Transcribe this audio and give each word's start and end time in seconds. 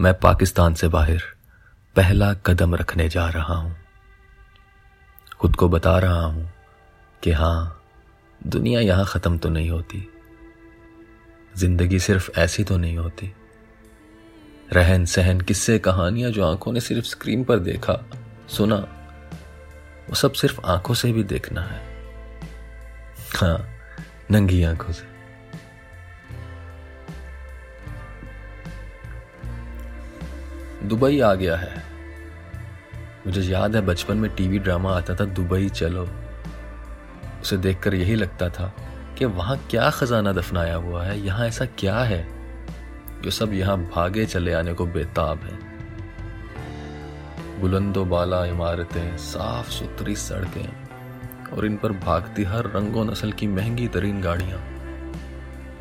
मैं 0.00 0.14
पाकिस्तान 0.14 0.74
से 0.74 0.88
बाहर 0.88 1.22
पहला 1.96 2.34
कदम 2.34 2.74
रखने 2.74 3.08
जा 3.08 3.28
रहा 3.28 3.54
हूँ। 3.54 3.76
खुद 5.40 5.56
को 5.56 5.68
बता 5.68 5.98
रहा 5.98 6.24
हूँ 6.24 6.52
कि 7.22 7.30
हाँ, 7.30 7.82
दुनिया 8.46 8.80
यहाँ 8.80 9.04
ख़त्म 9.04 9.38
तो 9.38 9.48
नहीं 9.48 9.70
होती। 9.70 10.10
ज़िंदगी 11.56 11.98
सिर्फ़ 11.98 12.30
ऐसी 12.38 12.64
तो 12.64 12.76
नहीं 12.76 12.96
होती। 12.96 13.32
रहन 14.72 15.04
सहन 15.04 15.40
किस्से, 15.40 15.78
कहानियाँ 15.78 16.30
जो 16.30 16.44
आँखों 16.44 16.72
ने 16.72 16.80
सिर्फ़ 16.80 17.06
स्क्रीन 17.06 17.44
पर 17.44 17.58
देखा, 17.58 18.04
सुना, 18.48 18.76
वो 20.08 20.14
सब 20.14 20.32
सिर्फ़ 20.32 20.60
आँखों 20.64 20.94
से 20.94 21.12
भी 21.12 21.24
देखना 21.24 21.62
है। 21.62 21.82
हाँ 23.36 23.68
नंगी 24.30 24.62
आँखों 24.62 24.92
से। 24.92 25.13
दुबई 30.82 31.20
आ 31.20 31.34
गया 31.34 31.56
है। 31.56 31.82
मुझे 33.26 33.42
याद 33.42 33.76
है 33.76 33.82
बचपन 33.82 34.16
में 34.16 34.34
टीवी 34.34 34.58
ड्रामा 34.58 34.96
आता 34.96 35.14
था, 35.14 35.24
दुबई 35.24 35.68
चलो। 35.68 36.08
उसे 37.40 37.56
देखकर 37.56 37.94
यही 37.94 38.14
लगता 38.14 38.48
था 38.48 38.72
कि 39.18 39.24
वहाँ 39.24 39.56
क्या 39.70 39.90
खजाना 39.90 40.32
दफनाया 40.32 40.74
हुआ 40.76 41.04
है, 41.04 41.18
यहाँ 41.20 41.46
ऐसा 41.46 41.64
क्या 41.78 41.98
है 41.98 42.26
जो 43.22 43.30
सब 43.30 43.52
यहाँ 43.52 43.76
भागे 43.86 44.26
चले 44.26 44.52
आने 44.52 44.72
को 44.72 44.86
बेताब 44.86 45.40
है। 45.40 45.58
बुलंदो 47.60 48.04
बाला 48.04 48.44
इमारतें, 48.46 49.16
साफ़ 49.16 49.70
सुथरी 49.70 50.16
सड़कें 50.16 51.52
और 51.52 51.66
इन 51.66 51.76
पर 51.76 51.92
भागती 51.92 52.44
हर 52.44 52.66
रंगो 52.66 53.04
नस्ल 53.04 53.32
की 53.32 53.46
महँगी 53.46 53.88
तरीन 53.88 54.20
गाड़ियाँ। 54.20 54.60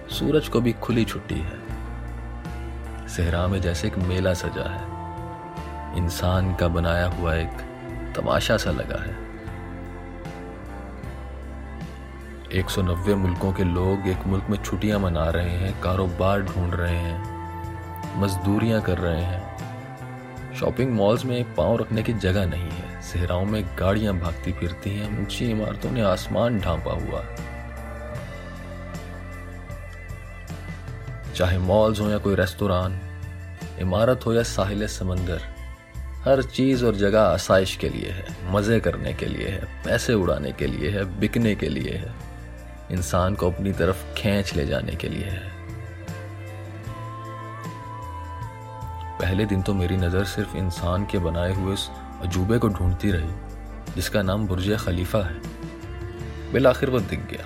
सूरज 0.09 0.47
को 0.47 0.61
भी 0.61 0.73
खुली 0.73 1.05
छुट्टी 1.05 1.35
है। 1.35 1.62
सेहरा 3.17 3.47
में 3.47 3.61
जैसे 3.61 3.87
एक 3.87 3.97
मेला 3.97 4.33
सजा 4.33 4.69
है। 4.69 4.83
इंसान 5.97 6.55
का 6.55 6.67
बनाया 6.67 7.05
हुआ 7.05 7.35
एक 7.35 7.51
तमाशा 8.15 8.57
सा 8.57 8.71
लगा 8.71 9.03
है। 9.03 9.23
190 12.59 13.15
मुल्कों 13.15 13.53
के 13.53 13.63
लोग 13.63 14.07
एक 14.07 14.27
मुल्क 14.27 14.45
में 14.49 14.63
छुट्टियाँ 14.63 14.99
मना 14.99 15.29
रहे 15.29 15.49
हैं, 15.49 15.81
कारोबार 15.81 16.41
ढूंढ 16.41 16.73
रहे 16.73 16.97
हैं, 16.97 18.21
मजदूरियाँ 18.21 18.81
कर 18.81 18.97
रहे 18.97 19.21
हैं। 19.21 19.53
शॉपिंग 20.55 20.91
मॉल्स 20.91 21.25
में 21.25 21.55
पाँव 21.55 21.77
रखने 21.77 22.03
की 22.03 22.13
जगह 22.13 22.45
नहीं 22.45 22.71
है। 22.71 23.01
सेहराओं 23.01 23.45
में 23.45 23.65
गाड़ियाँ 23.79 24.19
भागती 24.19 24.51
फिरती 24.51 24.97
हैं, 24.97 25.21
ऊँची 25.21 25.45
इमारतों 25.45 25.91
ने 25.91 26.01
आसमान 26.01 26.59
ढांपा 26.59 26.91
हुआ। 26.91 27.19
है 27.21 27.53
चाहे 31.33 31.57
मॉल्स 31.57 31.99
हो 31.99 32.09
या 32.09 32.17
कोई 32.17 32.35
रेस्तोरान 32.35 32.99
इमारत 33.81 34.25
हो 34.25 34.33
या 34.33 34.43
साहिल 34.43 34.87
समंदर, 34.87 35.41
हर 36.25 36.43
चीज़ 36.43 36.85
और 36.85 36.95
जगह 36.95 37.21
आसाइश 37.21 37.75
के 37.75 37.89
लिए 37.89 38.09
है, 38.09 38.53
मज़े 38.53 38.79
करने 38.79 39.13
के 39.13 39.25
लिए 39.25 39.47
है, 39.47 39.63
पैसे 39.85 40.13
उड़ाने 40.13 40.51
के 40.51 40.67
लिए 40.67 40.89
है, 40.89 41.19
बिकने 41.19 41.55
के 41.55 41.69
लिए 41.69 41.93
है। 41.93 42.13
इंसान 42.91 43.35
को 43.35 43.51
अपनी 43.51 43.73
तरफ़ 43.73 44.13
खींच 44.13 44.55
ले 44.55 44.65
जाने 44.65 44.95
के 44.95 45.09
लिए 45.09 45.25
है। 45.25 45.51
पहले 49.19 49.45
दिन 49.45 49.61
तो 49.61 49.73
मेरी 49.73 49.97
नज़र 49.97 50.23
सिर्फ़ 50.23 50.57
इंसान 50.57 51.05
के 51.05 51.19
बनाए 51.19 51.53
हुए 51.53 51.73
उस 51.73 51.89
अजूबे 52.21 52.57
को 52.57 52.67
ढूंढती 52.67 53.11
रही, 53.11 53.29
जिसका 53.95 54.21
नाम 54.21 54.47
बुर्ज 54.47 54.77
खलीफा 54.77 55.23
है। 55.23 55.41
बिल 56.53 56.67
आखिर 56.67 56.89
वो 56.89 56.99
दिख 56.99 57.19
गया। 57.19 57.45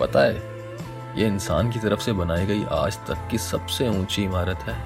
पता 0.00 0.20
है 0.20 0.51
ये 1.16 1.26
इंसान 1.26 1.70
की 1.70 1.78
तरफ़ 1.78 2.00
से 2.00 2.12
बनाई 2.12 2.46
गई 2.46 2.64
आज 2.64 2.96
तक 2.98 3.28
की 3.30 3.38
सबसे 3.38 3.88
ऊँची 3.88 4.22
इमारत 4.24 4.58
है। 4.58 4.76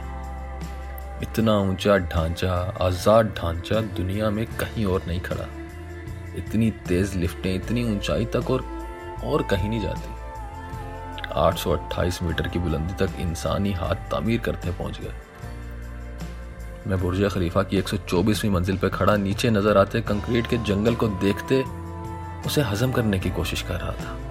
इतना 1.23 1.59
ऊँचा 1.59 1.97
ढांचा, 1.99 2.53
आज़ाद 2.81 3.27
ढांचा 3.27 3.81
दुनिया 3.81 4.31
में 4.31 4.47
कहीं 4.47 4.87
और 4.87 5.03
नहीं 5.09 5.21
खड़ा। 5.21 5.47
इतनी 6.37 6.71
तेज 6.71 7.15
लिफ्टें, 7.15 7.55
इतनी 7.55 7.85
ऊंचाई 7.97 8.25
तक 8.25 8.51
और 8.51 8.65
और 9.25 9.43
कहीं 9.43 9.69
नहीं 9.69 9.81
जाती। 9.81 10.15
828 11.35 12.23
मीटर 12.23 12.49
की 12.49 12.59
बुलंदी 12.59 13.07
तक 13.07 13.21
इंसानी 13.21 13.73
हाथ 13.73 14.11
तामीर 14.11 14.41
करते 14.41 14.71
पहुँच 14.71 15.01
गए। 15.01 15.15
मैं 16.87 17.01
बुर्ज 17.01 17.25
खलीफा 17.35 17.63
की 17.63 17.77
124वीं 17.77 18.51
मंजिल 18.51 18.79
पर 18.79 18.89
खड़ा 18.89 19.17
नीचे 19.17 19.51
नज़र 19.51 19.79
आते 19.79 20.01
कंक्रीट 20.01 20.47
के 20.47 20.57
जंगल 20.57 20.95
को 20.95 21.09
देखते 21.09 21.63
उसे 22.47 22.63
हजम 22.63 22.93
करने 22.93 23.19
की 23.19 23.31
कोशिश 23.31 23.63
कर 23.63 23.75
रहा 23.75 23.93
था। 23.93 24.26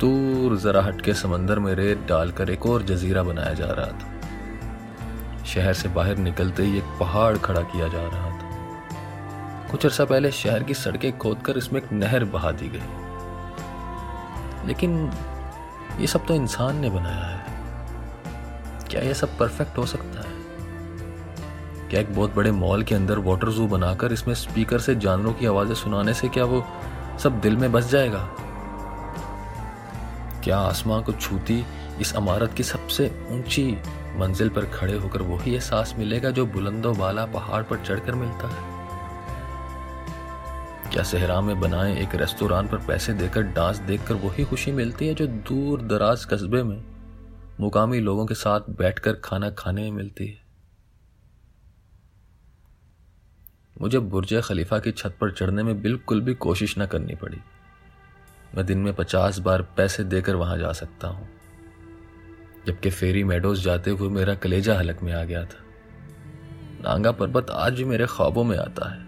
दूर 0.00 0.56
जरा 0.58 0.82
हटके 0.82 1.14
समंदर 1.14 1.58
में 1.58 1.74
रेत 1.74 2.06
डालकर 2.08 2.50
एक 2.50 2.66
और 2.66 2.82
जजीरा 2.82 3.22
बनाया 3.22 3.54
जा 3.54 3.66
रहा 3.66 3.86
था। 3.86 5.44
शहर 5.44 5.72
से 5.72 5.88
बाहर 5.88 6.16
निकलते 6.16 6.62
ही 6.62 6.78
एक 6.78 6.84
पहाड़ 7.00 7.38
खड़ा 7.38 7.60
किया 7.60 7.88
जा 7.88 8.02
रहा 8.02 8.30
था। 8.30 8.46
कुछ 9.70 9.86
अर्सा 9.86 10.04
पहले 10.04 10.30
शहर 10.30 10.62
की 10.62 10.74
सड़कें 10.74 11.18
खोदकर 11.18 11.58
इसमें 11.58 11.82
एक 11.82 11.92
नहर 11.92 12.24
बहा 12.24 12.50
दी 12.50 12.68
गई। 12.68 12.82
लेकिन 14.66 15.12
ये 16.00 16.06
सब 16.06 16.26
तो 16.26 16.34
इंसान 16.34 16.76
ने 16.76 16.90
बनाया 16.90 17.24
है। 17.24 17.44
क्या 18.88 19.00
यह 19.00 19.12
सब 19.12 19.38
परफेक्ट 19.38 19.78
हो 19.78 19.86
सकता 19.86 20.20
है? 20.20 20.34
क्या 21.90 22.00
एक 22.00 22.14
बहुत 22.14 22.34
बड़े 22.34 22.50
मॉल 22.50 22.82
के 22.82 22.94
अंदर 22.94 23.18
वाटर 23.18 23.48
जू 23.48 23.66
बनाकर 23.66 24.12
इसमें 24.12 24.34
स्पीकर 24.34 24.78
से 24.78 24.94
जानवरों 24.94 25.32
की 25.32 25.46
आवाज़ें 25.46 25.74
सुनाने 25.74 26.14
से 26.14 26.28
क्या 26.28 26.44
वो 26.44 26.66
सब 27.18 27.40
दिल 27.40 27.56
में 27.56 27.72
बस 27.72 27.90
जाएगा? 27.90 28.30
क्या 30.46 30.58
आसमां 30.58 31.02
को 31.02 31.12
छूती 31.12 31.66
इस 32.00 32.16
अमारत 32.16 32.54
की 32.54 32.62
सबसे 32.62 33.26
ऊँची 33.30 33.78
मंजिल 34.16 34.48
पर 34.48 34.66
खड़े 34.66 34.98
होकर 34.98 35.22
वही 35.22 35.54
एहसास 35.54 35.94
मिलेगा 35.98 36.30
जो 36.30 36.46
बुलंदो 36.46 36.92
बाला 36.92 37.26
पहाड़ 37.26 37.62
पर 37.62 37.84
चढ़कर 37.84 38.14
मिलता 38.14 38.48
है। 38.48 38.76
क्या 40.92 41.02
सहरा 41.02 41.40
में 41.40 41.60
बनाए 41.60 42.02
एक 42.02 42.14
रेस्तोरां 42.14 42.66
पर 42.68 42.76
पैसे 42.76 43.12
देकर 43.12 43.42
डांस 43.42 43.78
देखकर 43.78 44.14
वही 44.14 44.44
खुशी 44.44 44.72
मिलती 44.72 45.06
है 45.06 45.14
जो 45.14 45.26
दूर 45.26 45.82
दराज 45.82 46.24
कस्बे 46.24 46.62
में 46.62 46.84
मुकामी 47.60 48.00
लोगों 48.00 48.26
के 48.26 48.34
साथ 48.34 48.60
बैठकर 48.70 49.12
खाना 49.12 49.50
खाने 49.50 49.82
में 49.82 49.90
मिलती 49.90 50.26
है? 50.26 50.38
मुझे 53.80 53.98
बुर्ज 53.98 54.42
खलीफा 54.44 54.78
की 54.78 54.92
छत 54.92 55.18
पर 55.20 55.32
चढ़ने 55.32 55.62
में 55.62 55.82
बिल्कुल 55.82 56.20
भी 56.20 56.34
कोशिश 56.34 56.78
न 56.78 56.86
करनी 56.86 57.14
पड़ी। 57.14 57.38
मैं 58.54 58.66
दिन 58.66 58.78
में 58.78 58.94
पचास 58.94 59.38
बार 59.38 59.62
पैसे 59.62 60.04
देकर 60.04 60.34
वहाँ 60.34 60.58
जा 60.58 60.72
सकता 60.72 61.08
हूँ। 61.08 61.28
जबकि 62.66 62.90
फेरी 62.90 63.24
मेडोज 63.24 63.62
जाते 63.62 63.90
हुए 63.90 64.08
मेरा 64.08 64.34
कलेजा 64.34 64.78
हलक 64.78 65.02
में 65.02 65.12
आ 65.12 65.24
गया 65.24 65.44
था। 65.44 65.64
नांगा 66.80 67.12
पर्वत 67.12 67.50
आज 67.50 67.72
भी 67.72 67.84
मेरे 67.84 68.06
ख्वाबों 68.06 68.44
में 68.44 68.58
आता 68.58 68.92
है। 68.94 69.06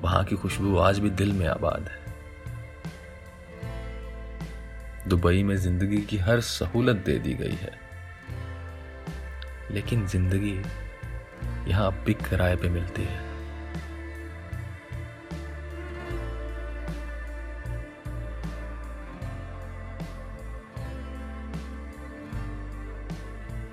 वहाँ 0.00 0.24
की 0.24 0.36
खुशबू 0.36 0.76
आज 0.78 0.98
भी 0.98 1.10
दिल 1.10 1.32
में 1.32 1.46
आबाद 1.46 1.88
है। 1.88 1.98
दुबई 5.08 5.42
में 5.42 5.56
ज़िंदगी 5.56 6.02
की 6.02 6.16
हर 6.16 6.40
सहूलत 6.40 6.96
दे 6.96 7.18
दी 7.18 7.34
गई 7.34 7.54
है। 7.54 7.80
लेकिन 9.70 10.06
ज़िंदगी 10.06 10.62
यहाँ 11.70 11.86
अब 11.86 11.94
भी 11.94 12.14
किराए 12.14 12.56
पे 12.56 12.68
मिलती 12.68 13.02
है। 13.02 13.29